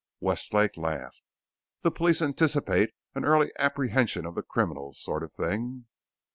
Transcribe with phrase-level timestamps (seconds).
[0.19, 1.21] Westlake laughed.
[1.81, 5.85] "'The police anticipate an early apprehension of the criminals,' sort of thing."